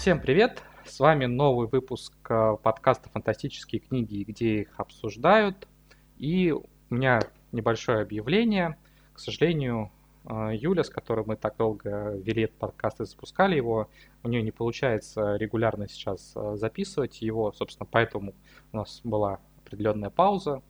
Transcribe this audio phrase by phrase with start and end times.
[0.00, 0.62] Всем привет!
[0.86, 5.68] С вами новый выпуск э, подкаста «Фантастические книги, где их обсуждают».
[6.16, 7.20] И у меня
[7.52, 8.78] небольшое объявление.
[9.12, 9.92] К сожалению,
[10.24, 13.90] э, Юля, с которой мы так долго вели этот подкаст и запускали его,
[14.22, 17.52] у нее не получается регулярно сейчас э, записывать его.
[17.52, 18.32] Собственно, поэтому
[18.72, 20.62] у нас была определенная пауза,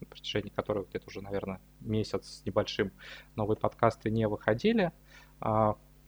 [0.00, 2.90] на протяжении которой где-то уже, наверное, месяц с небольшим
[3.36, 4.92] новые подкасты не выходили.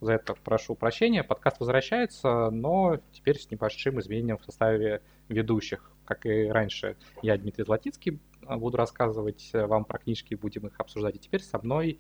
[0.05, 1.23] А, за это прошу прощения.
[1.23, 5.91] Подкаст возвращается, но теперь с небольшим изменением в составе ведущих.
[6.05, 11.17] Как и раньше, я Дмитрий Златицкий буду рассказывать вам про книжки, будем их обсуждать.
[11.17, 11.99] И теперь со мной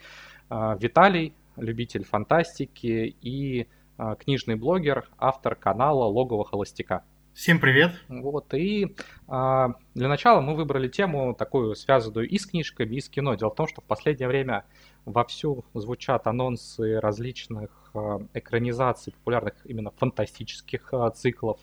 [0.50, 7.04] а, Виталий, любитель фантастики и а, книжный блогер, автор канала Логово Холостяка.
[7.34, 7.90] Всем привет!
[8.08, 8.94] Вот, и
[9.26, 13.34] а, для начала мы выбрали тему такую, связанную и с книжками, и с кино.
[13.34, 14.64] Дело в том, что в последнее время
[15.04, 21.58] вовсю звучат анонсы различных а, экранизаций популярных именно фантастических а, циклов.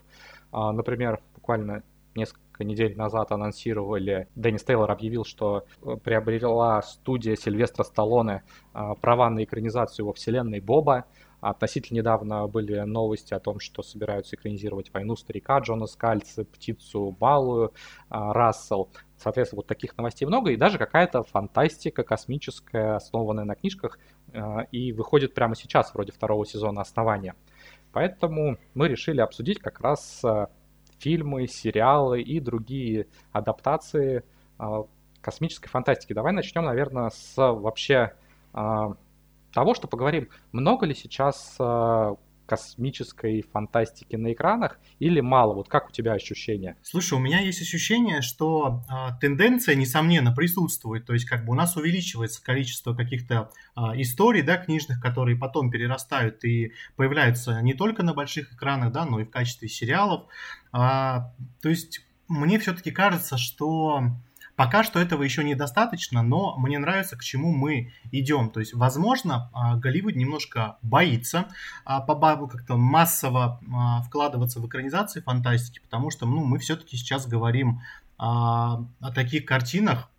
[0.52, 7.82] А, например, буквально несколько недель назад анонсировали, Деннис Тейлор объявил, что э, приобрела студия Сильвестра
[7.82, 8.42] Сталлоне
[9.00, 11.06] права на экранизацию во вселенной Боба.
[11.42, 17.72] Относительно недавно были новости о том, что собираются экранизировать «Войну старика» Джона Скальца, «Птицу Малую»,
[18.08, 18.90] Рассел.
[19.16, 23.98] Соответственно, вот таких новостей много, и даже какая-то фантастика космическая, основанная на книжках,
[24.32, 27.34] э, и выходит прямо сейчас, вроде второго сезона «Основания».
[27.92, 30.46] Поэтому мы решили обсудить как раз э,
[31.00, 34.22] фильмы, сериалы и другие адаптации
[35.20, 36.12] космической фантастики.
[36.12, 38.12] Давай начнем, наверное, с вообще
[39.52, 41.58] того, что поговорим, много ли сейчас
[42.52, 45.54] космической фантастики на экранах или мало?
[45.54, 46.76] Вот как у тебя ощущения?
[46.82, 51.06] Слушай, у меня есть ощущение, что э, тенденция, несомненно, присутствует.
[51.06, 55.70] То есть как бы у нас увеличивается количество каких-то э, историй, да, книжных, которые потом
[55.70, 60.26] перерастают и появляются не только на больших экранах, да, но и в качестве сериалов.
[60.72, 64.02] А, то есть мне все-таки кажется, что
[64.54, 68.50] Пока что этого еще недостаточно, но мне нравится, к чему мы идем.
[68.50, 71.48] То есть, возможно, а, Голливуд немножко боится
[71.84, 77.80] а, как-то массово а, вкладываться в экранизации фантастики, потому что ну, мы все-таки сейчас говорим
[78.18, 78.86] о
[79.16, 80.11] таких картинах,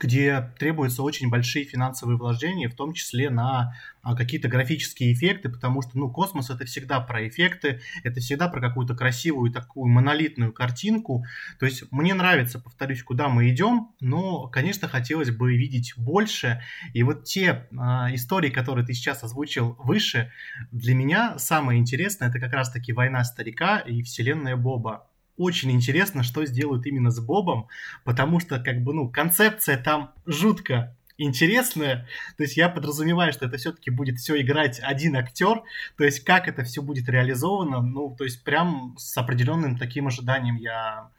[0.00, 5.82] где требуются очень большие финансовые вложения, в том числе на а, какие-то графические эффекты, потому
[5.82, 11.24] что, ну, космос это всегда про эффекты, это всегда про какую-то красивую такую монолитную картинку.
[11.58, 16.62] То есть мне нравится, повторюсь, куда мы идем, но, конечно, хотелось бы видеть больше.
[16.92, 20.32] И вот те а, истории, которые ты сейчас озвучил выше,
[20.72, 25.06] для меня самое интересное это как раз-таки «Война старика» и «Вселенная Боба»
[25.36, 27.68] очень интересно, что сделают именно с Бобом,
[28.04, 32.06] потому что, как бы, ну, концепция там жутко интересная.
[32.36, 35.62] То есть я подразумеваю, что это все-таки будет все играть один актер.
[35.96, 40.56] То есть как это все будет реализовано, ну, то есть прям с определенным таким ожиданием
[40.56, 41.10] я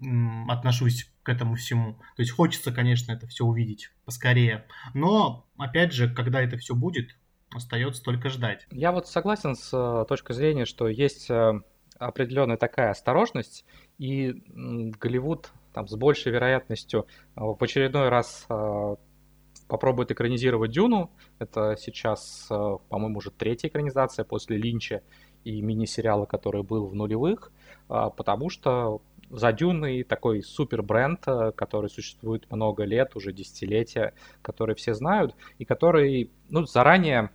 [0.00, 1.94] м, отношусь к этому всему.
[2.16, 4.66] То есть хочется, конечно, это все увидеть поскорее.
[4.94, 7.16] Но, опять же, когда это все будет,
[7.54, 8.66] остается только ждать.
[8.70, 11.60] Я вот согласен с э, точки зрения, что есть э,
[12.00, 13.64] определенная такая осторожность,
[13.98, 18.96] и Голливуд там с большей вероятностью а, в очередной раз а,
[19.68, 21.10] попробует экранизировать Дюну.
[21.38, 25.02] Это сейчас, а, по-моему, уже третья экранизация после Линча
[25.44, 27.50] и мини-сериала, который был в нулевых,
[27.88, 29.00] потому что
[29.30, 31.24] за Дюной такой супер бренд,
[31.56, 34.12] который существует много лет, уже десятилетия,
[34.42, 37.30] который все знают, и который ну, заранее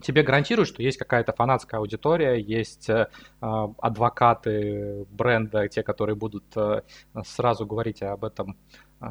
[0.00, 3.08] тебе гарантируют, что есть какая-то фанатская аудитория, есть э,
[3.40, 6.82] адвокаты бренда, те, которые будут э,
[7.24, 8.56] сразу говорить об этом
[9.00, 9.04] э,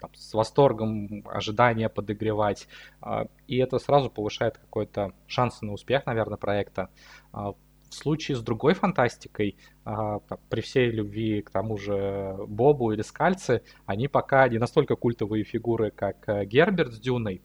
[0.00, 2.66] там, с восторгом, ожидания подогревать.
[3.02, 6.90] Э, и это сразу повышает какой-то шанс на успех, наверное, проекта.
[7.32, 7.52] Э,
[7.90, 10.18] в случае с другой фантастикой, э,
[10.48, 15.90] при всей любви к тому же Бобу или Скальце, они пока не настолько культовые фигуры,
[15.90, 17.42] как э, Герберт с Дюной.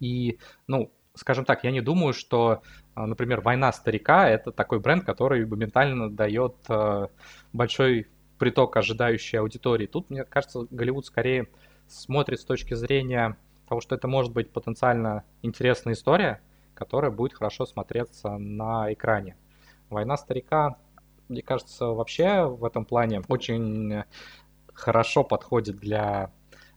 [0.00, 2.62] И, ну, скажем так, я не думаю, что,
[2.94, 7.08] а, например, «Война старика»— это такой бренд, который моментально дает а,
[7.52, 8.08] большой
[8.38, 9.86] приток ожидающей аудитории.
[9.86, 11.48] Тут, мне кажется, Голливуд скорее
[11.88, 13.36] смотрит с точки зрения
[13.68, 16.40] того, что это может быть потенциально интересная история,
[16.74, 19.36] которая будет хорошо смотреться на экране.
[19.90, 20.76] «Война старика»,
[21.28, 24.04] мне кажется, вообще в этом плане очень
[24.72, 26.32] хорошо подходит для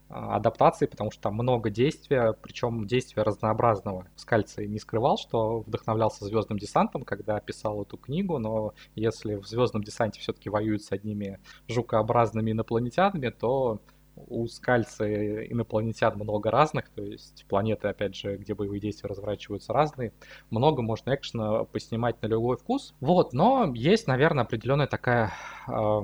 [0.10, 4.08] адаптации, потому что там много действия, причем действия разнообразного.
[4.16, 9.84] Скальций не скрывал, что вдохновлялся «Звездным десантом», когда писал эту книгу, но если в «Звездном
[9.84, 13.82] десанте» все-таки воюют с одними жукообразными инопланетянами, то
[14.16, 20.14] у скальцы инопланетян много разных, то есть планеты, опять же, где боевые действия разворачиваются разные.
[20.50, 22.94] Много можно экшена поснимать на любой вкус.
[23.00, 25.32] Вот, но есть, наверное, определенная такая
[25.68, 26.02] э,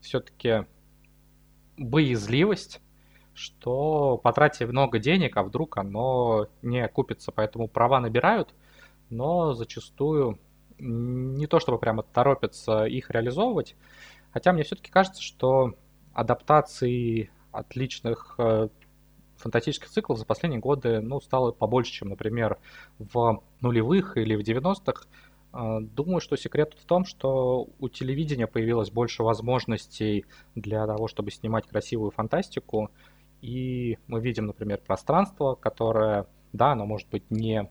[0.00, 0.66] все-таки
[1.76, 2.80] боязливость,
[3.34, 8.54] что потратив много денег, а вдруг оно не окупится, поэтому права набирают,
[9.10, 10.38] но зачастую
[10.78, 13.76] не то чтобы прямо торопятся их реализовывать,
[14.32, 15.74] хотя мне все-таки кажется, что
[16.12, 18.68] адаптации отличных э,
[19.36, 22.58] фантастических циклов за последние годы ну, стало побольше, чем, например,
[22.98, 25.06] в нулевых или в 90-х.
[25.52, 30.24] Э, думаю, что секрет в том, что у телевидения появилось больше возможностей
[30.54, 32.90] для того, чтобы снимать красивую фантастику.
[33.42, 37.68] И мы видим, например, пространство, которое, да, оно может быть не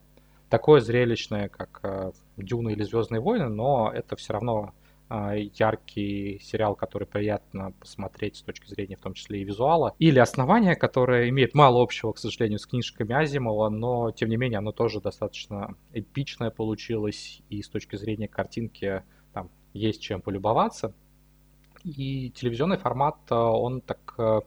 [0.49, 4.73] такое зрелищное, как э, Дюна или Звездные войны, но это все равно
[5.13, 9.93] а, яркий сериал, который приятно посмотреть с точки зрения в том числе и визуала.
[9.99, 14.59] Или «Основание», которое имеет мало общего, к сожалению, с книжками Азимова, но тем не менее
[14.59, 19.03] оно тоже достаточно эпичное получилось, и с точки зрения картинки
[19.33, 20.93] там есть чем полюбоваться.
[21.83, 24.39] И телевизионный формат, э, он так э,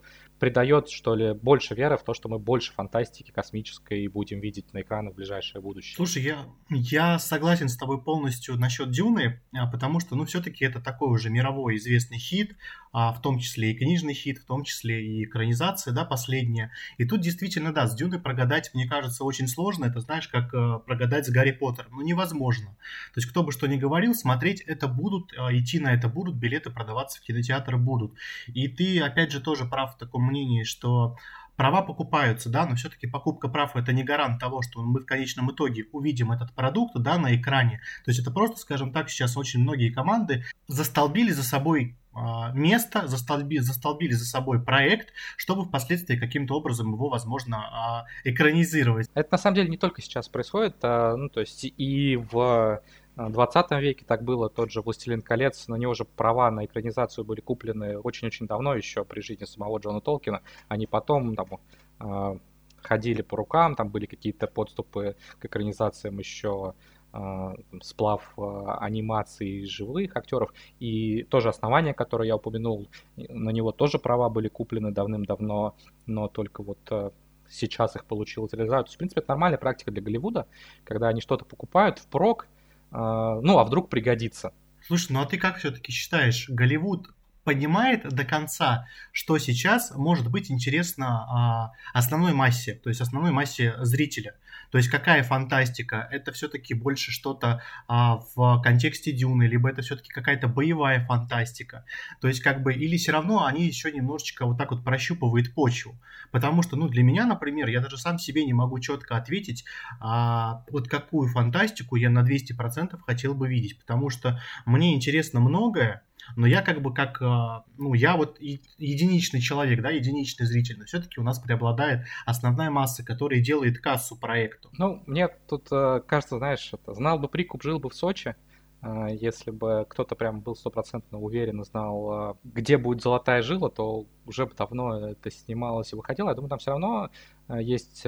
[0.44, 4.82] придает, что ли, больше веры в то, что мы больше фантастики космической будем видеть на
[4.82, 5.96] экранах в ближайшее будущее.
[5.96, 10.82] Слушай, я, я согласен с тобой полностью насчет Дюны, а, потому что, ну, все-таки это
[10.82, 12.56] такой уже мировой известный хит,
[12.92, 16.70] а, в том числе и книжный хит, в том числе и экранизация, да, последняя.
[16.98, 19.86] И тут действительно, да, с Дюной прогадать, мне кажется, очень сложно.
[19.86, 21.92] Это, знаешь, как э, прогадать с Гарри Поттером.
[21.92, 22.76] Ну, невозможно.
[23.14, 26.36] То есть, кто бы что ни говорил, смотреть это будут, э, идти на это будут,
[26.36, 28.14] билеты продаваться в кинотеатры будут.
[28.46, 31.16] И ты, опять же, тоже прав в таком мнении, что
[31.56, 35.52] права покупаются, да, но все-таки покупка прав это не гарант того, что мы в конечном
[35.52, 37.80] итоге увидим этот продукт, да, на экране.
[38.04, 43.06] То есть это просто, скажем так, сейчас очень многие команды застолбили за собой а, место,
[43.06, 49.08] застолбили, застолбили за собой проект, чтобы впоследствии каким-то образом его, возможно, а, экранизировать.
[49.14, 52.80] Это на самом деле не только сейчас происходит, а, ну, то есть и в
[53.16, 57.40] 20 веке так было, тот же «Властелин колец», на него же права на экранизацию были
[57.40, 62.40] куплены очень-очень давно еще при жизни самого Джона Толкина, они потом там
[62.84, 66.74] ходили по рукам, там были какие-то подступы к экранизациям еще
[67.12, 70.52] а, сплав а, анимации живых актеров.
[70.80, 75.76] И тоже основание, которое я упомянул, на него тоже права были куплены давным-давно,
[76.06, 77.12] но только вот а,
[77.48, 78.86] сейчас их получилось реализовать.
[78.86, 80.46] То есть, в принципе, это нормальная практика для Голливуда,
[80.84, 82.48] когда они что-то покупают впрок,
[82.94, 84.52] ну, а вдруг пригодится.
[84.86, 87.13] Слушай, ну а ты как все-таки считаешь, Голливуд
[87.44, 93.74] понимает до конца, что сейчас может быть интересно а, основной массе, то есть основной массе
[93.78, 94.34] зрителя.
[94.70, 96.08] То есть какая фантастика?
[96.10, 101.84] Это все-таки больше что-то а, в контексте Дюны, либо это все-таки какая-то боевая фантастика.
[102.20, 105.96] То есть как бы или все равно они еще немножечко вот так вот прощупывают почву.
[106.32, 109.64] Потому что, ну, для меня, например, я даже сам себе не могу четко ответить,
[110.00, 113.78] а, вот какую фантастику я на 200% хотел бы видеть.
[113.78, 116.02] Потому что мне интересно многое,
[116.36, 120.84] но я как бы как, а, ну, я вот единичный человек, да, единичный зритель, но
[120.84, 124.70] все-таки у нас преобладает основная масса, которая делает кассу проекту.
[124.78, 128.34] Ну, мне тут э, кажется, знаешь, это, знал бы прикуп, жил бы в Сочи,
[128.82, 133.70] э, если бы кто-то прям был стопроцентно уверен и знал, э, где будет золотая жила,
[133.70, 136.28] то уже бы давно это снималось и выходило.
[136.28, 137.10] Я думаю, там все равно
[137.48, 138.06] есть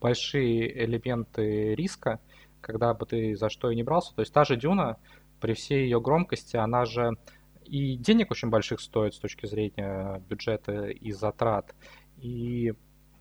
[0.00, 2.20] большие элементы риска,
[2.60, 4.14] когда бы ты за что и не брался.
[4.14, 4.96] То есть та же Дюна,
[5.40, 7.16] при всей ее громкости, она же
[7.64, 11.74] и денег очень больших стоит с точки зрения бюджета и затрат.
[12.18, 12.74] И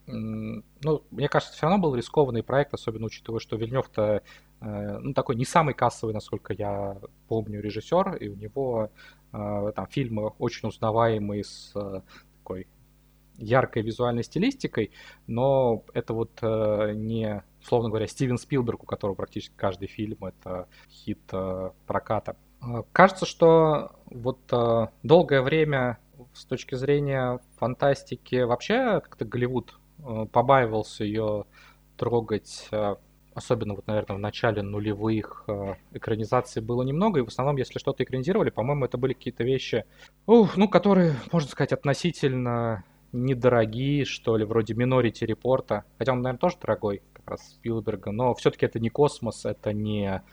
[0.08, 4.24] ну, мне кажется, все равно был рискованный проект, особенно учитывая, что Вильнев-то
[4.62, 8.92] э, ну, такой не самый кассовый, насколько я помню, режиссер, и у него
[9.32, 12.02] э, там фильмы очень узнаваемые с э,
[12.40, 12.68] такой
[13.38, 14.92] яркой визуальной стилистикой,
[15.26, 21.26] но это вот не, условно говоря, Стивен Спилберг, у которого практически каждый фильм это хит
[21.88, 22.36] проката.
[22.62, 25.98] А, кажется, что вот а, долгое время
[26.34, 31.46] с точки зрения фантастики вообще как-то Голливуд а, побаивался ее
[31.98, 32.68] трогать,
[33.36, 35.46] особенно вот, наверное, в начале нулевых
[35.92, 39.86] экранизаций было немного, и в основном, если что-то экранизировали, по-моему, это были какие-то вещи,
[40.26, 46.40] ух, ну, которые, можно сказать, относительно недорогие, что ли, вроде Minority Репорта, хотя он, наверное,
[46.40, 50.24] тоже дорогой, как раз Спилберга, но все-таки это не космос, это не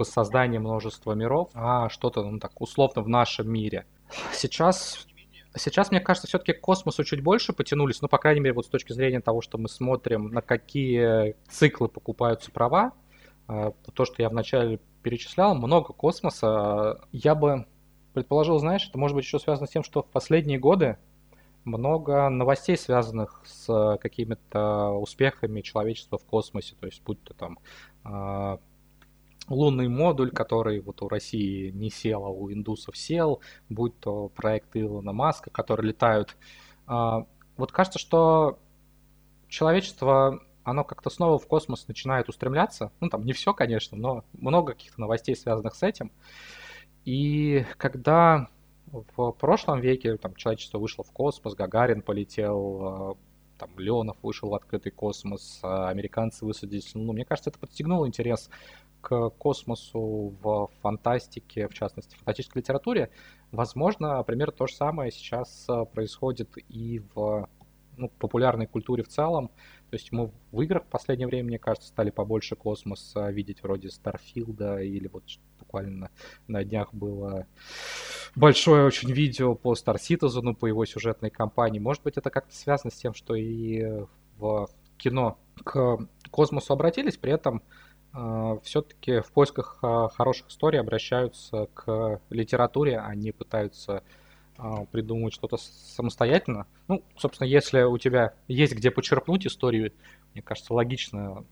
[0.00, 3.86] воссоздание множества миров, а что-то, ну так, условно в нашем мире.
[4.32, 5.06] Сейчас
[5.56, 8.68] Сейчас, мне кажется, все-таки к космосу чуть больше потянулись, ну, по крайней мере, вот с
[8.68, 12.92] точки зрения того, что мы смотрим, на какие циклы покупаются права,
[13.48, 17.00] а, то, что я вначале перечислял, много космоса.
[17.10, 17.66] Я бы
[18.14, 20.98] предположил, знаешь, это может быть еще связано с тем, что в последние годы
[21.64, 27.58] много новостей, связанных с какими-то успехами человечества в космосе, то есть будь то там
[28.04, 28.60] а,
[29.50, 34.76] лунный модуль, который вот у России не сел, а у индусов сел, будь то проект
[34.76, 36.36] Илона Маска, которые летают.
[36.86, 37.26] А,
[37.56, 38.58] вот кажется, что
[39.48, 42.92] человечество, оно как-то снова в космос начинает устремляться.
[43.00, 46.12] Ну, там не все, конечно, но много каких-то новостей, связанных с этим.
[47.04, 48.48] И когда
[48.86, 53.16] в прошлом веке там, человечество вышло в космос, Гагарин полетел, а,
[53.60, 56.92] там, Леонов вышел в открытый космос, а американцы высадились.
[56.94, 58.48] Ну, мне кажется, это подстегнуло интерес
[59.02, 63.10] к космосу в фантастике, в частности, в фантастической литературе,
[63.52, 67.48] возможно, примерно то же самое сейчас э, происходит и в
[67.96, 69.50] ну, популярной культуре в целом.
[69.90, 73.90] То есть мы в играх в последнее время, мне кажется, стали побольше космоса видеть вроде
[73.90, 75.24] Старфилда или вот
[75.58, 76.10] буквально
[76.46, 77.46] на днях было
[78.36, 81.80] большое очень видео по Star Citizen, по его сюжетной кампании.
[81.80, 84.04] Может быть, это как-то связано с тем, что и
[84.38, 85.98] в кино к
[86.30, 87.62] космосу обратились, при этом
[88.12, 94.02] а, все-таки в поисках а, хороших историй обращаются к литературе, они пытаются а,
[94.90, 96.66] придумывать что-то самостоятельно.
[96.88, 99.92] Ну, собственно, если у тебя есть где почерпнуть историю,
[100.32, 101.44] мне кажется, логично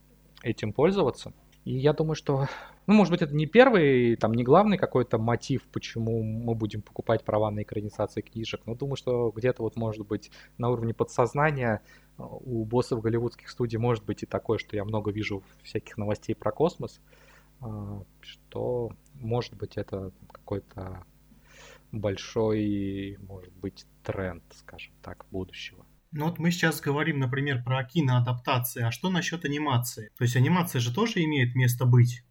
[0.42, 1.32] этим пользоваться.
[1.64, 2.46] И я думаю, что,
[2.86, 7.24] ну, может быть, это не первый, там, не главный какой-то мотив, почему мы будем покупать
[7.24, 11.82] права на экранизации книжек, но думаю, что где-то вот, может быть, на уровне подсознания
[12.16, 16.52] у боссов голливудских студий может быть и такое, что я много вижу всяких новостей про
[16.52, 17.00] космос,
[17.60, 21.04] а, что может быть это какой-то
[21.92, 25.86] большой, может быть, тренд, скажем так, будущего.
[26.10, 30.10] Ну вот мы сейчас говорим, например, про киноадаптации, а что насчет анимации?
[30.16, 32.22] То есть анимация же тоже имеет место быть.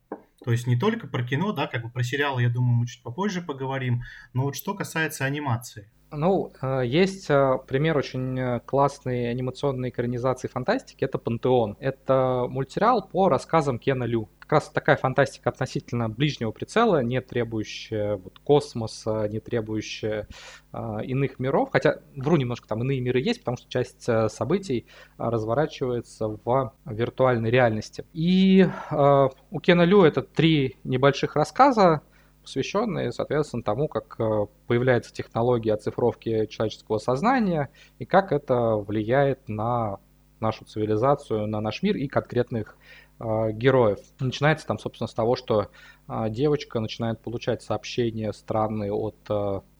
[0.43, 3.03] То есть не только про кино, да, как бы про сериалы, я думаю, мы чуть
[3.03, 5.91] попозже поговорим, но вот что касается анимации.
[6.11, 11.75] Ну, э, есть э, пример очень э, классной анимационной экранизации фантастики, это «Пантеон».
[11.81, 14.29] Это мультсериал по рассказам Кена Лю.
[14.39, 20.29] Как раз такая фантастика относительно ближнего прицела, не требующая вот, космоса, не требующая
[20.71, 21.71] э, иных миров.
[21.73, 24.85] Хотя, вру немножко, там иные миры есть, потому что часть событий
[25.17, 28.05] разворачивается в виртуальной реальности.
[28.13, 32.01] И э, у Кена Лю это три небольших рассказа,
[32.47, 39.99] посвященные, соответственно, тому, как э, появляется технология оцифровки человеческого сознания и как это влияет на
[40.39, 42.77] нашу цивилизацию, на наш мир и конкретных
[43.19, 43.99] э, героев.
[44.21, 45.67] Начинается там, собственно, с того, что
[46.07, 49.17] э, девочка начинает получать сообщения странные от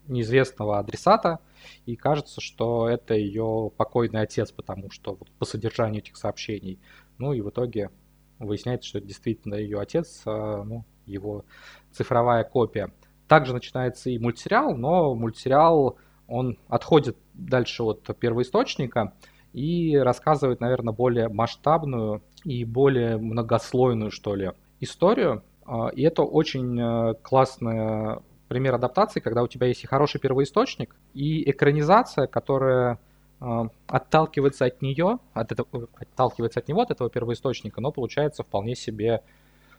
[0.08, 1.40] неизвестного адресата,
[1.86, 6.80] и кажется, что это ее покойный отец, потому что вот, по содержанию этих сообщений.
[7.18, 7.92] Ну и в итоге
[8.40, 11.46] выясняется, что это действительно ее отец, ну, его
[11.92, 12.92] цифровая копия.
[13.28, 15.98] Также начинается и мультсериал, но мультсериал,
[16.28, 19.14] он отходит дальше от первоисточника
[19.54, 25.44] и рассказывает, наверное, более масштабную и более многослойную, что ли, историю.
[25.66, 30.96] А, и это очень э, классный пример адаптации, когда у тебя есть и хороший первоисточник,
[31.14, 33.00] и экранизация, которая
[33.42, 38.76] э, отталкивается от нее, от этого, отталкивается от него, от этого первоисточника, но получается вполне
[38.76, 39.22] себе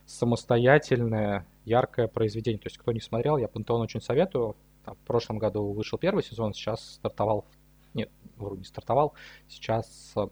[0.08, 2.58] самостоятельное, яркое произведение.
[2.58, 4.56] То есть, кто не смотрел, я Пантеон очень советую.
[4.84, 7.44] Там, в прошлом году вышел первый сезон, сейчас стартовал...
[7.92, 9.12] Нет, вроде не стартовал.
[9.48, 10.26] Сейчас э,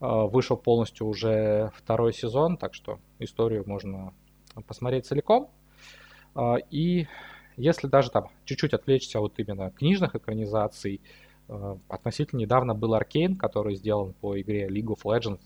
[0.00, 4.14] вышел полностью уже второй сезон, так что историю можно
[4.66, 5.50] посмотреть целиком.
[6.34, 7.08] Э, и
[7.58, 11.02] если даже там чуть-чуть отвлечься от именно книжных экранизаций,
[11.48, 15.42] э, относительно недавно был Аркейн, который сделан по игре League of Legends.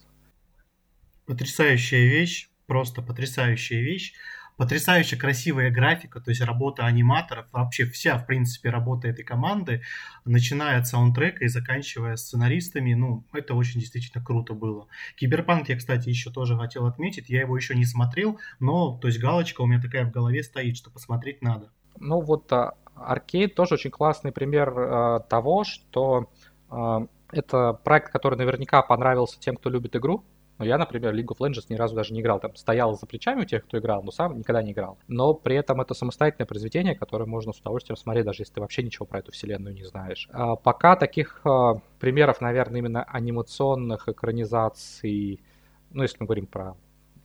[1.26, 4.14] Потрясающая вещь просто потрясающая вещь.
[4.56, 9.82] Потрясающе красивая графика, то есть работа аниматоров, вообще вся, в принципе, работа этой команды,
[10.24, 14.86] начиная от саундтрека и заканчивая сценаристами, ну, это очень действительно круто было.
[15.16, 19.20] Киберпанк я, кстати, еще тоже хотел отметить, я его еще не смотрел, но, то есть
[19.20, 21.70] галочка у меня такая в голове стоит, что посмотреть надо.
[22.00, 22.50] Ну вот
[22.94, 26.30] Аркейд тоже очень классный пример э, того, что
[26.70, 30.24] э, это проект, который наверняка понравился тем, кто любит игру,
[30.58, 32.40] но я, например, League of Legends ни разу даже не играл.
[32.40, 34.98] Там стоял за плечами у тех, кто играл, но сам никогда не играл.
[35.06, 38.82] Но при этом это самостоятельное произведение, которое можно с удовольствием смотреть, даже если ты вообще
[38.82, 40.28] ничего про эту вселенную не знаешь.
[40.32, 45.40] А пока таких а, примеров, наверное, именно анимационных экранизаций,
[45.90, 46.74] ну, если мы говорим про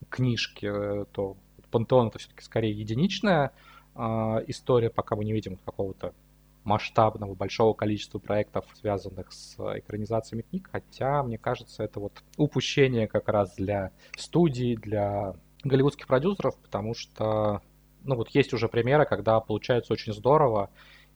[0.09, 1.37] книжки, э, то
[1.71, 3.51] Пантеон это все-таки скорее единичная
[3.95, 6.13] а, история, пока мы не видим какого-то
[6.63, 13.29] масштабного, большого количества проектов, связанных с экранизациями книг, хотя, мне кажется, это вот упущение как
[13.29, 17.61] раз для студий, для голливудских продюсеров, потому что,
[18.03, 20.69] ну вот есть уже примеры, когда получается очень здорово,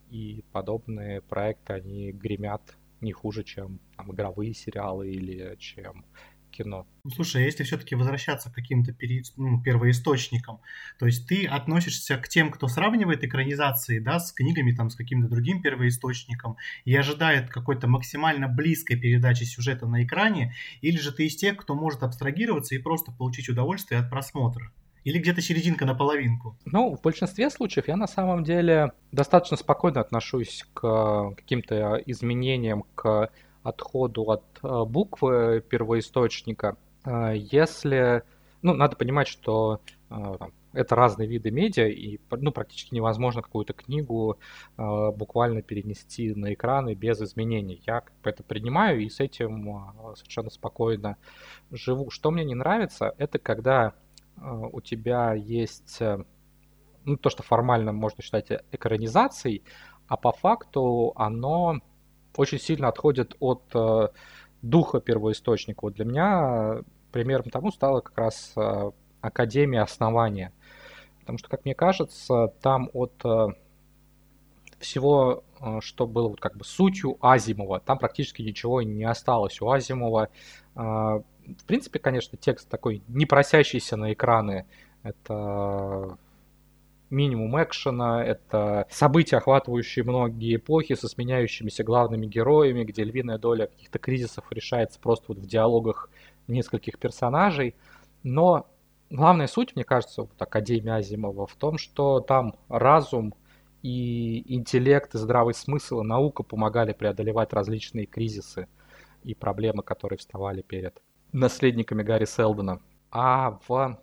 [0.10, 2.62] и подобные проекты, они гремят
[3.02, 6.06] не хуже, чем там, игровые сериалы или чем
[6.56, 6.88] кино.
[7.04, 9.24] Ну, слушай, а если все-таки возвращаться к каким-то пере...
[9.38, 10.60] ну, первоисточникам,
[10.98, 15.30] то есть ты относишься к тем, кто сравнивает экранизации, да, с книгами, там, с каким-то
[15.30, 21.36] другим первоисточником и ожидает какой-то максимально близкой передачи сюжета на экране, или же ты из
[21.36, 24.72] тех, кто может абстрагироваться и просто получить удовольствие от просмотра?
[25.06, 26.58] Или где-то серединка на половинку?
[26.66, 33.30] Ну, в большинстве случаев я на самом деле достаточно спокойно отношусь к каким-то изменениям, к
[33.66, 36.78] отходу от э, буквы первоисточника.
[37.04, 38.24] Э, если,
[38.62, 40.16] ну, надо понимать, что э,
[40.72, 44.38] это разные виды медиа, и ну, практически невозможно какую-то книгу
[44.78, 47.82] э, буквально перенести на экраны без изменений.
[47.88, 51.18] Я это принимаю и с этим совершенно спокойно
[51.72, 52.12] живу.
[52.12, 53.94] Что мне не нравится, это когда
[54.38, 54.42] э,
[54.72, 56.24] у тебя есть э,
[57.04, 59.64] ну, то, что формально можно считать экранизацией,
[60.08, 61.80] а по факту оно
[62.38, 64.08] очень сильно отходит от э,
[64.62, 65.80] духа первоисточника.
[65.82, 66.82] Вот для меня
[67.16, 70.52] примером тому стала как раз э, Академия основания.
[71.22, 73.48] Потому что, как мне кажется, там от э,
[74.80, 79.62] всего, э, что было вот как бы сутью Азимова, там практически ничего не осталось.
[79.62, 80.28] У Азимова,
[80.76, 84.66] э, в принципе, конечно, текст такой не просящийся на экраны.
[85.02, 86.18] Это
[87.10, 94.00] минимум экшена, это события, охватывающие многие эпохи со сменяющимися главными героями, где львиная доля каких-то
[94.00, 96.10] кризисов решается просто вот в диалогах
[96.48, 97.76] нескольких персонажей.
[98.24, 98.68] Но
[99.10, 103.34] главная суть, мне кажется, вот Академии Азимова в том, что там разум
[103.82, 108.68] и интеллект, и здравый смысл, и наука помогали преодолевать различные кризисы
[109.24, 112.82] и проблемы, которые вставали перед наследниками Гарри Селдона.
[113.12, 114.00] А в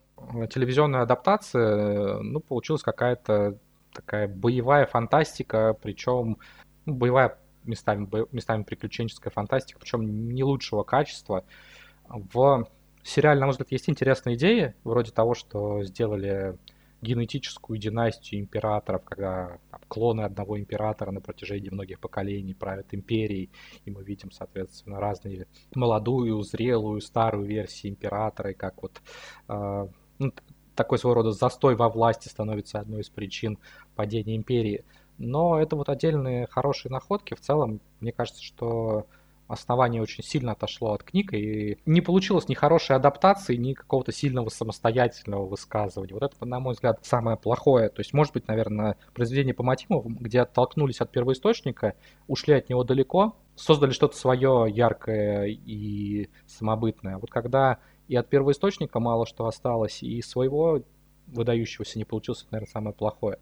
[0.51, 3.59] телевизионная адаптация, ну, получилась какая-то
[3.93, 6.39] такая боевая фантастика, причем
[6.87, 11.45] ну, боевая местами, местами приключенческая фантастика, причем не лучшего качества.
[12.09, 12.67] В
[13.03, 16.57] сериале, на мой взгляд, есть интересные идеи, вроде того, что сделали
[17.03, 23.51] генетическую династию императоров, когда там, клоны одного императора на протяжении многих поколений правят империей,
[23.85, 29.03] и мы видим, соответственно, разные молодую, зрелую, старую версии императора, и как вот
[29.49, 29.89] э,
[30.23, 30.33] ну,
[30.75, 33.59] такой своего рода застой во власти становится одной из причин
[33.95, 34.85] падения империи.
[35.19, 37.35] Но это вот отдельные хорошие находки.
[37.35, 39.07] В целом, мне кажется, что
[39.49, 44.49] основание очень сильно отошло от книг, и не получилось ни хорошей адаптации, ни какого-то сильного
[44.49, 46.15] самостоятельного высказывания.
[46.15, 47.89] Вот это, на мой взгляд, самое плохое.
[47.89, 51.95] То есть, может быть, наверное, произведение по мотивам, где оттолкнулись от первоисточника,
[52.27, 57.19] ушли от него далеко, создали что-то свое яркое и самобытное.
[57.19, 57.79] Вот когда
[58.09, 60.83] и от первоисточника мало что осталось, и своего
[61.27, 63.39] выдающегося не получилось, это, наверное, самое плохое.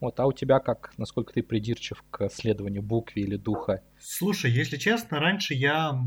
[0.00, 3.82] Вот, а у тебя как, насколько ты придирчив к следованию букве или духа?
[4.00, 5.98] Слушай, если честно, раньше я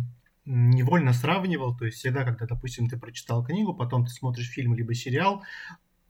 [0.46, 4.94] невольно сравнивал, то есть всегда, когда, допустим, ты прочитал книгу, потом ты смотришь фильм либо
[4.94, 5.44] сериал,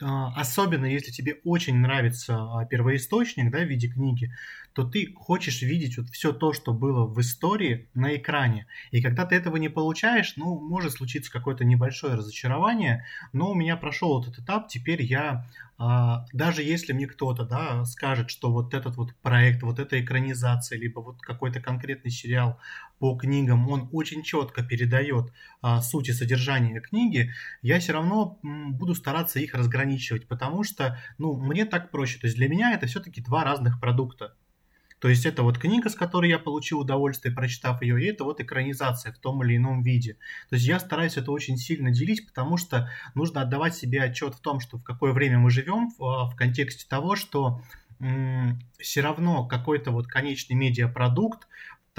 [0.02, 4.34] а, особенно если тебе очень нравится а, первоисточник, да, в виде книги,
[4.74, 8.68] то ты хочешь видеть вот все то, что было в истории на экране.
[8.92, 13.78] И когда ты этого не получаешь, ну, может случиться какое-то небольшое разочарование, но у меня
[13.78, 15.46] прошел этот этап, теперь я
[15.84, 20.78] а, даже если мне кто-то да, скажет, что вот этот вот проект, вот эта экранизация,
[20.78, 22.60] либо вот какой-то конкретный сериал
[23.00, 27.32] по книгам, он очень четко передает а, суть и содержание книги,
[27.64, 32.20] я все равно буду стараться их разграничивать, потому что, ну, мне так проще.
[32.20, 34.36] То есть для меня это все-таки два разных продукта.
[35.02, 38.40] То есть это вот книга, с которой я получил удовольствие, прочитав ее, и это вот
[38.40, 40.14] экранизация в том или ином виде.
[40.50, 44.40] То есть я стараюсь это очень сильно делить, потому что нужно отдавать себе отчет в
[44.40, 47.62] том, что в какое время мы живем, в, а, в контексте того, что
[48.80, 51.48] все равно какой-то вот конечный медиапродукт,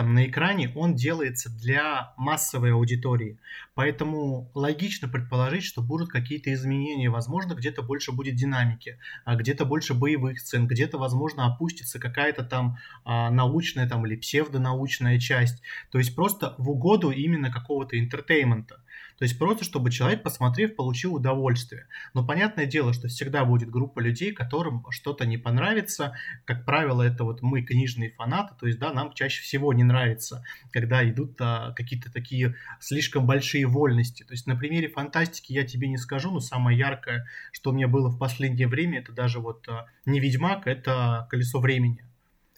[0.03, 3.39] там на экране, он делается для массовой аудитории.
[3.75, 7.09] Поэтому логично предположить, что будут какие-то изменения.
[7.09, 12.79] Возможно, где-то больше будет динамики, а где-то больше боевых сцен, где-то, возможно, опустится какая-то там
[13.05, 15.63] а, научная там, или псевдонаучная часть.
[15.93, 18.83] То есть просто в угоду именно какого-то entertainment а.
[19.19, 21.87] То есть просто, чтобы человек, посмотрев, получил удовольствие.
[22.15, 26.17] Но понятное дело, что всегда будет группа людей, которым что-то не понравится.
[26.45, 30.45] Как правило, это вот мы, книжные фанаты, то есть, да, нам чаще всего не нравится,
[30.71, 34.23] когда идут а, какие-то такие слишком большие вольности.
[34.25, 37.89] То есть на примере фантастики я тебе не скажу, но самое яркое, что у меня
[37.89, 42.05] было в последнее время, это даже вот а, не Ведьмак, это Колесо времени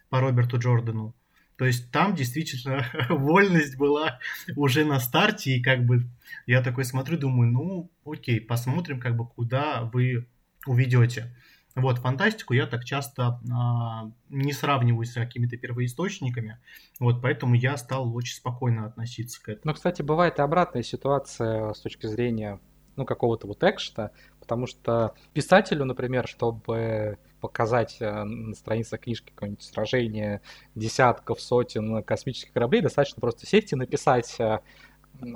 [0.08, 1.14] по Роберту Джордану.
[1.56, 4.18] То есть там действительно вольность была
[4.56, 6.04] уже на старте, и как бы
[6.46, 10.26] я такой смотрю, думаю, ну, окей, посмотрим, как бы, куда вы
[10.66, 11.34] уведете.
[11.74, 16.58] Вот, фантастику я так часто а, не сравниваю с какими-то первоисточниками,
[17.00, 19.62] вот, поэтому я стал очень спокойно относиться к этому.
[19.64, 22.60] Но, кстати, бывает и обратная ситуация с точки зрения,
[22.94, 29.62] ну, какого-то вот экшена, потому что писателю, например, чтобы показать э, на страницах книжки какое-нибудь
[29.62, 30.40] сражение
[30.74, 34.60] десятков, сотен космических кораблей, достаточно просто сесть и написать э,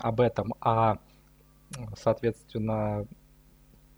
[0.00, 1.00] об этом, а,
[1.98, 3.06] соответственно,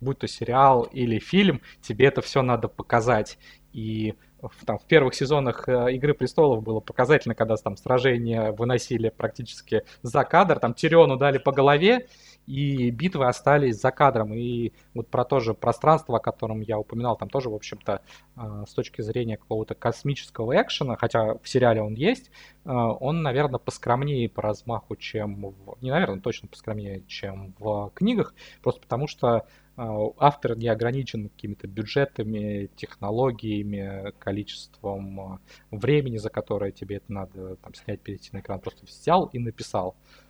[0.01, 3.39] будь то сериал или фильм, тебе это все надо показать.
[3.73, 9.11] И в, там, в первых сезонах э, Игры престолов было показательно, когда там сражения выносили
[9.11, 12.09] практически за кадр, там Тириону дали по голове,
[12.47, 14.35] и битвы остались за кадром.
[14.35, 18.03] И вот про то же пространство, о котором я упоминал, там тоже, в общем-то,
[18.37, 22.31] э, с точки зрения какого-то космического экшена, хотя в сериале он есть,
[22.65, 25.77] э, он, наверное, поскромнее по размаху, чем в...
[25.81, 29.83] Не, наверное, точно поскромнее, чем в книгах, просто потому что э,
[30.19, 38.01] автор не ограничен какими-то бюджетами, технологиями, количеством времени, за которое тебе это надо там, снять,
[38.01, 38.61] перейти на экран.
[38.61, 39.95] Просто взял и написал.
[39.95, 40.21] А,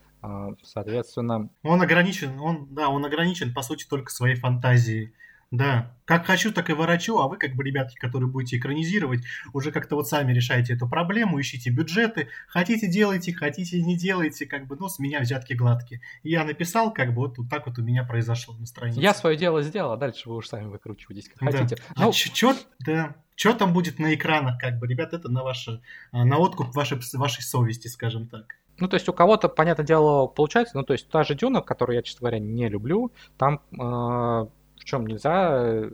[0.62, 1.50] соответственно...
[1.62, 5.14] Он ограничен, он, да, он ограничен, по сути, только своей фантазией.
[5.50, 9.72] Да, как хочу, так и ворочу, а вы, как бы, ребятки, которые будете экранизировать, уже
[9.72, 14.76] как-то вот сами решаете эту проблему, ищите бюджеты, хотите делайте, хотите не делайте, как бы,
[14.76, 16.02] ну, с меня взятки гладкие.
[16.22, 19.00] Я написал, как бы, вот, вот так вот у меня произошло на странице.
[19.00, 21.59] Я свое дело сделал, а дальше вы уж сами выкручиваетесь, как да.
[21.59, 21.83] хотите.
[21.96, 22.12] А ну...
[22.12, 26.76] чё, да, что там будет на экранах, как бы, ребят, это на, ваше, на откуп
[26.76, 28.54] вашей, вашей совести, скажем так.
[28.81, 31.97] Ну, то есть у кого-то, понятное дело, получается, ну, то есть та же Дюна, которую
[31.97, 35.90] я, честно говоря, не люблю, там э, в чем нельзя,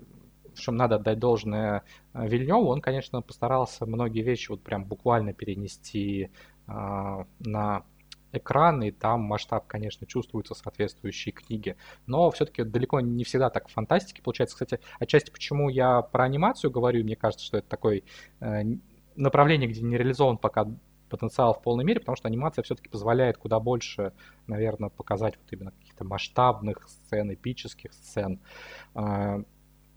[0.54, 1.82] в чем надо отдать должное
[2.14, 6.30] э, Вильневу, он, конечно, постарался многие вещи вот прям буквально перенести
[6.68, 7.84] э, на
[8.32, 11.76] экран, и там масштаб, конечно, чувствуется соответствующие книги.
[12.06, 14.56] Но все-таки далеко не всегда так в фантастике получается.
[14.56, 18.02] Кстати, отчасти почему я про анимацию говорю, мне кажется, что это такое
[18.40, 18.62] э,
[19.16, 20.66] направление, где не реализован пока
[21.08, 24.12] потенциал в полной мере, потому что анимация все-таки позволяет куда больше,
[24.46, 28.40] наверное, показать вот именно каких-то масштабных сцен, эпических сцен.
[28.94, 29.40] А,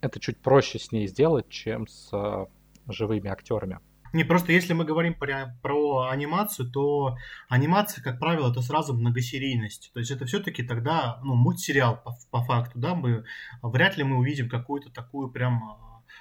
[0.02, 2.48] это чуть проще с ней сделать, чем с а,
[2.88, 3.80] живыми актерами.
[4.12, 7.16] Не, просто если мы говорим про, про анимацию, то
[7.48, 9.92] анимация, как правило, это сразу многосерийность.
[9.94, 13.26] То есть это все-таки тогда, ну, мультсериал по, по факту, да, мы
[13.62, 15.78] вряд ли мы увидим какую-то такую прям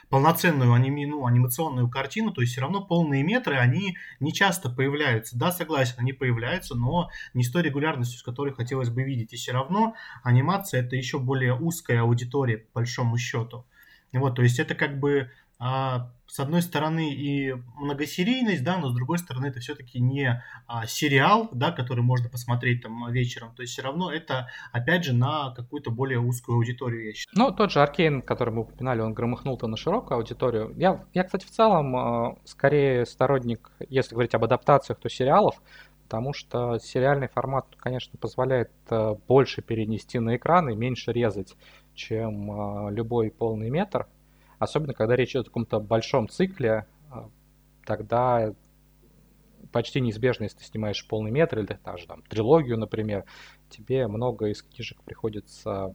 [0.09, 5.39] полноценную аними, ну, анимационную картину, то есть все равно полные метры, они не часто появляются.
[5.39, 9.33] Да, согласен, они появляются, но не с той регулярностью, с которой хотелось бы видеть.
[9.33, 13.67] И все равно анимация это еще более узкая аудитория, по большому счету.
[14.13, 18.95] Вот, то есть это как бы а, с одной стороны и многосерийность, да, но с
[18.95, 23.55] другой стороны это все-таки не а, сериал, да, который можно посмотреть там вечером.
[23.57, 27.37] То есть все равно это, опять же, на какую-то более узкую аудиторию, я считаю.
[27.37, 30.75] Ну, тот же Аркейн, который мы упоминали, он громыхнул-то на широкую аудиторию.
[30.77, 35.61] Я, я кстати, в целом а, скорее сторонник, если говорить об адаптациях, то сериалов,
[36.05, 41.57] потому что сериальный формат, конечно, позволяет а, больше перенести на экран и меньше резать,
[41.95, 44.07] чем а, любой полный метр–
[44.59, 47.29] Особенно, когда речь идет о каком-то большом цикле, а,
[47.85, 48.53] тогда
[49.73, 53.25] почти неизбежно, если ты снимаешь полный метр или даже там трилогию, например,
[53.71, 55.95] тебе много из книжек приходится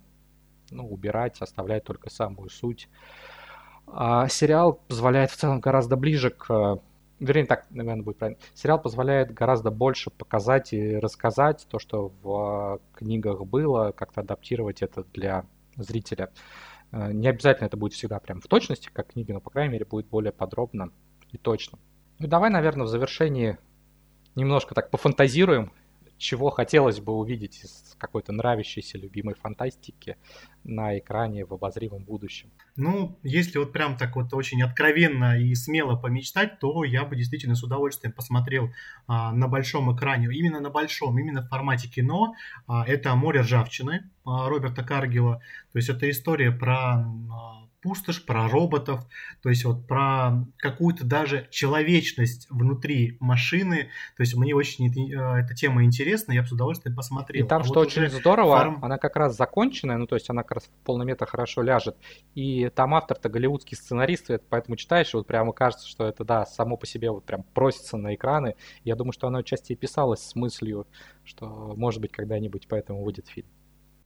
[0.69, 2.89] ну, убирать, оставлять только самую суть.
[3.88, 6.80] А сериал позволяет в целом гораздо ближе к...
[7.19, 8.39] Вернее, так, наверное, будет правильно.
[8.54, 15.06] Сериал позволяет гораздо больше показать и рассказать то, что в книгах было, как-то адаптировать это
[15.13, 15.45] для
[15.76, 16.30] зрителя.
[16.94, 20.08] Не обязательно это будет всегда прям в точности, как книги, но, по крайней мере, будет
[20.08, 20.92] более подробно
[21.32, 21.80] и точно.
[22.20, 23.58] Ну, давай, наверное, в завершении
[24.36, 25.74] немножко так пофантазируем,
[26.17, 30.17] чего хотелось бы увидеть из какой-то нравящейся любимой фантастики
[30.63, 32.52] на экране в обозримом будущем?
[32.76, 37.56] Ну, если вот прям так вот очень откровенно и смело помечтать, то я бы действительно
[37.56, 38.71] с удовольствием посмотрел
[39.08, 42.36] а, на большом экране, именно на большом, именно в формате кино.
[42.67, 45.41] А, это «Море ржавчины» а, Роберта Каргила.
[45.71, 49.02] То есть это история про а, пустошь, про роботов,
[49.41, 53.89] то есть вот про какую-то даже человечность внутри машины.
[54.15, 57.46] То есть мне очень э, эта тема интересна, я бы с удовольствием посмотрел.
[57.46, 58.80] И там, а что вот очень здорово, фарм...
[58.84, 61.98] она как раз законченная, ну то есть она как раз в полный метр хорошо ляжет.
[62.36, 66.78] И там автор-то голливудский сценарист, поэтому читаешь, и вот прямо кажется, что это, да, само
[66.78, 68.56] по себе вот прям просится на экраны.
[68.86, 70.88] Я думаю, что оно отчасти и писалось с мыслью,
[71.26, 73.48] что может быть когда-нибудь поэтому выйдет фильм.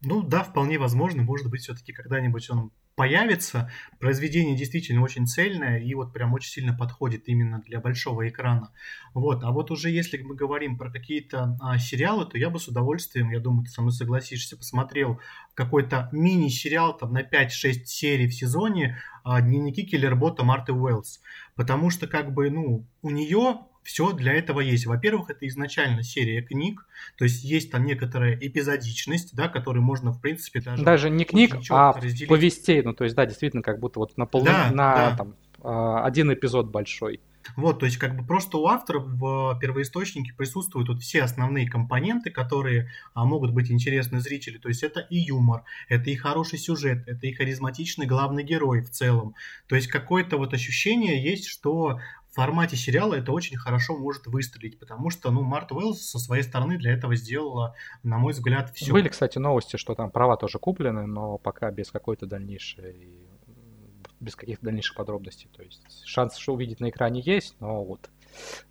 [0.01, 3.71] Ну да, вполне возможно, может быть, все-таки когда-нибудь он появится.
[3.99, 8.73] Произведение действительно очень цельное и вот прям очень сильно подходит именно для большого экрана.
[9.13, 9.43] Вот.
[9.43, 13.29] А вот уже если мы говорим про какие-то а, сериалы, то я бы с удовольствием,
[13.29, 15.19] я думаю, ты со мной согласишься, посмотрел
[15.53, 21.21] какой-то мини-сериал там на 5-6 серий в сезоне а, «Дневники киллербота» Марты Уэллс.
[21.55, 24.85] Потому что как бы, ну, у нее все для этого есть.
[24.85, 26.85] Во-первых, это изначально серия книг,
[27.17, 30.83] то есть есть там некоторая эпизодичность, да, которую можно, в принципе, даже...
[30.83, 32.27] Даже не книг, а разделить.
[32.27, 34.43] повестей, ну, то есть, да, действительно, как будто вот на, пол...
[34.43, 35.15] да, на да.
[35.15, 37.21] Там, а, один эпизод большой.
[37.55, 42.29] Вот, то есть как бы просто у авторов в первоисточнике присутствуют вот все основные компоненты,
[42.29, 44.59] которые а, могут быть интересны зрителю.
[44.59, 48.89] То есть это и юмор, это и хороший сюжет, это и харизматичный главный герой в
[48.89, 49.33] целом.
[49.67, 52.01] То есть какое-то вот ощущение есть, что
[52.37, 56.77] формате сериала это очень хорошо может выстрелить, потому что, ну, Март Уэллс со своей стороны
[56.77, 58.91] для этого сделала, на мой взгляд, все.
[58.91, 63.27] Были, кстати, новости, что там права тоже куплены, но пока без какой-то дальнейшей
[64.19, 65.49] без каких-то дальнейших подробностей.
[65.55, 68.09] То есть шанс что увидеть на экране есть, но вот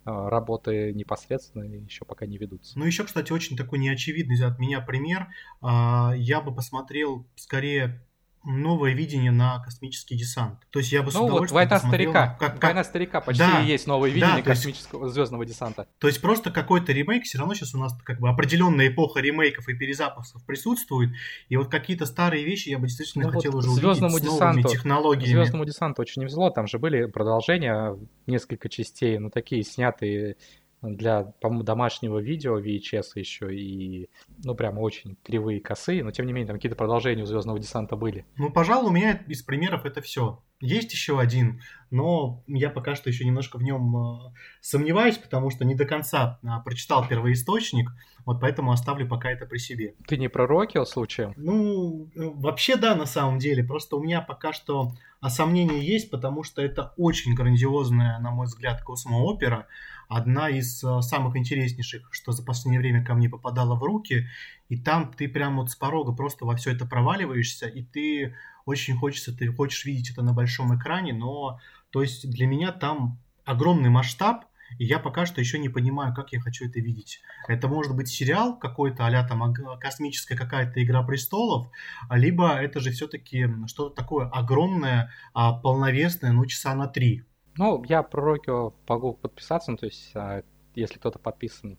[0.05, 2.77] а, работы непосредственно еще пока не ведутся.
[2.77, 5.27] Ну, еще, кстати, очень такой неочевидный от меня пример.
[5.61, 8.01] А, я бы посмотрел скорее
[8.47, 10.59] новое видение на космический десант.
[10.69, 12.37] То есть я бы ну, с удовольствием вот, война старика.
[12.39, 12.63] Как, как...
[12.63, 15.87] Война старика почти да, есть новое видение да, космического есть, звездного десанта.
[15.99, 19.67] То есть просто какой-то ремейк, все равно сейчас у нас как бы определенная эпоха ремейков
[19.67, 21.11] и перезапусков присутствует,
[21.49, 24.39] и вот какие-то старые вещи я бы действительно ну, хотел вот уже звездному увидеть с
[24.39, 25.33] новыми технологиями.
[25.33, 30.37] Звездному десанту очень не везло, там же были продолжения, несколько частей, ну такие снятые
[30.81, 34.09] для, по-моему, домашнего видео VHS еще и,
[34.43, 37.95] ну, прям очень кривые косы, но, тем не менее, там какие-то продолжения у «Звездного десанта»
[37.95, 38.25] были.
[38.37, 40.41] Ну, пожалуй, у меня из примеров это все.
[40.59, 41.61] Есть еще один,
[41.91, 46.39] но я пока что еще немножко в нем э, сомневаюсь, потому что не до конца
[46.41, 47.91] э, прочитал первоисточник,
[48.27, 49.95] вот поэтому оставлю пока это при себе.
[50.05, 51.33] Ты не пророкил случаем?
[51.37, 53.63] Ну, э, вообще да, на самом деле.
[53.63, 54.91] Просто у меня пока что
[55.29, 59.67] сомнения есть, потому что это очень грандиозная, на мой взгляд, космоопера.
[60.09, 64.27] Одна из самых интереснейших, что за последнее время ко мне попадала в руки.
[64.67, 68.35] И там ты прям вот с порога просто во все это проваливаешься, и ты
[68.65, 71.61] очень хочется, ты хочешь видеть это на большом экране, но
[71.91, 74.46] то есть для меня там огромный масштаб,
[74.77, 77.21] и я пока что еще не понимаю, как я хочу это видеть.
[77.47, 81.69] Это может быть сериал какой-то, а там космическая какая-то Игра престолов,
[82.09, 87.23] либо это же все-таки что-то такое огромное, а, полновесное, ну, часа на три.
[87.57, 90.43] Ну, я про Рокио могу подписаться, ну, то есть, а,
[90.75, 91.77] если кто-то подписан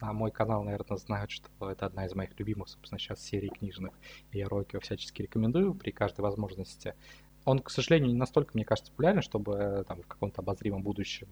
[0.00, 3.92] на мой канал, наверное, знают, что это одна из моих любимых, собственно, сейчас серий книжных.
[4.30, 6.94] И я Рокио всячески рекомендую при каждой возможности.
[7.46, 11.28] Он, к сожалению, не настолько, мне кажется, популярен, чтобы э, там, в каком-то обозримом будущем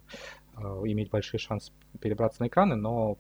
[0.57, 3.19] э, иметь большие шансы перебраться на экраны, но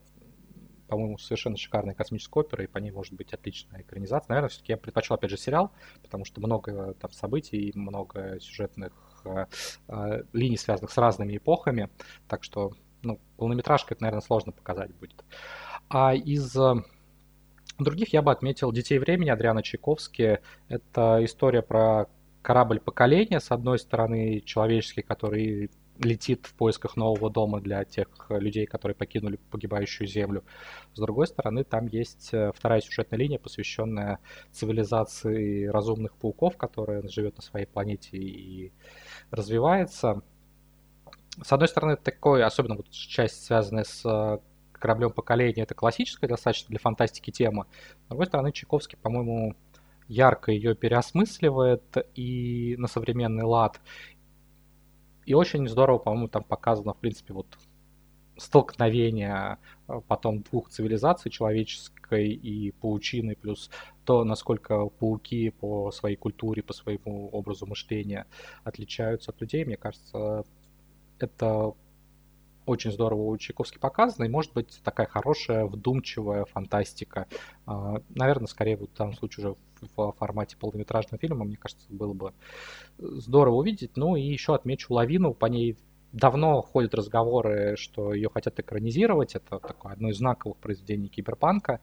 [0.86, 4.28] по-моему, совершенно шикарная космическая опера, и по ней может быть отличная экранизация.
[4.28, 8.92] Наверное, все-таки я предпочел, опять же, сериал, потому что много там событий, много сюжетных
[9.24, 9.46] э,
[9.88, 11.90] э, линий, связанных с разными эпохами,
[12.28, 15.24] так что ну, полнометражка это, наверное, сложно показать будет.
[15.88, 16.74] А из э,
[17.78, 20.40] других я бы отметил «Детей времени» Адриана Чайковски.
[20.68, 22.06] Это история про
[22.44, 28.66] корабль поколения, с одной стороны, человеческий, который летит в поисках нового дома для тех людей,
[28.66, 30.44] которые покинули погибающую Землю.
[30.92, 34.18] С другой стороны, там есть э, вторая сюжетная линия, посвященная
[34.52, 38.72] цивилизации разумных пауков, которая живет на своей планете и
[39.30, 40.22] развивается
[41.42, 44.38] с одной стороны, такой, особенно вот часть, связанная с э,
[44.72, 47.66] кораблем поколения, это классическая достаточно для фантастики тема.
[48.04, 49.56] С другой стороны, Чайковский, по-моему,
[50.08, 53.80] ярко ее переосмысливает и на современный лад.
[55.26, 57.46] И очень здорово, по-моему, там показано, в принципе, вот
[58.36, 63.70] столкновение э, потом двух цивилизаций, человеческой и паучины, плюс
[64.04, 68.26] то, насколько пауки по своей культуре, по своему образу мышления
[68.64, 70.44] отличаются от людей, мне кажется,
[71.18, 71.74] это
[72.66, 77.26] очень здорово у Чайковски показано, и может быть такая хорошая, вдумчивая фантастика.
[77.66, 79.56] А, наверное, скорее в данном случае уже
[79.96, 82.32] в формате полнометражного фильма, мне кажется, было бы
[82.98, 83.96] здорово увидеть.
[83.96, 85.76] Ну и еще отмечу «Лавину», по ней
[86.12, 89.34] давно ходят разговоры, что ее хотят экранизировать.
[89.34, 91.80] Это такое одно из знаковых произведений киберпанка,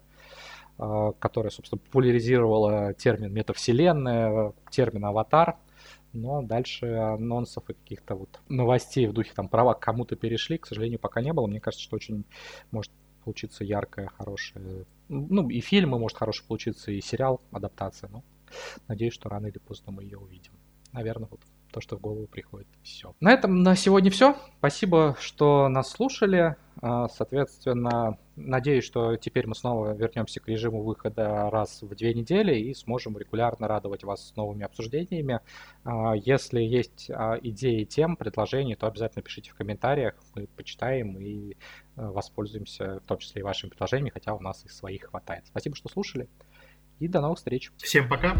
[0.77, 5.57] а, которое, собственно, популяризировало термин метавселенная, термин аватар–
[6.13, 10.99] но дальше анонсов и каких-то вот новостей в духе там права кому-то перешли, к сожалению,
[10.99, 11.47] пока не было.
[11.47, 12.25] Мне кажется, что очень
[12.71, 12.91] может
[13.23, 18.09] получиться яркая, хорошая, ну и фильмы может хороший получиться, и сериал, адаптация.
[18.09, 18.23] Ну,
[18.87, 20.53] надеюсь, что рано или поздно мы ее увидим.
[20.91, 22.67] Наверное, вот то, что в голову приходит.
[22.83, 23.15] Все.
[23.19, 24.35] На этом на сегодня все.
[24.59, 26.55] Спасибо, что нас слушали.
[26.81, 32.57] А, соответственно, надеюсь, что теперь мы снова вернемся к режиму выхода раз в две недели
[32.57, 35.41] и сможем регулярно радовать вас новыми обсуждениями.
[35.83, 40.15] А, если есть а, идеи, тем, предложений, то обязательно пишите в комментариях.
[40.35, 41.55] Мы почитаем и
[41.95, 45.45] воспользуемся в том числе и вашими предложениями, хотя у нас их своих хватает.
[45.47, 46.29] Спасибо, что слушали.
[46.99, 47.71] И до новых встреч.
[47.77, 48.35] Всем пока.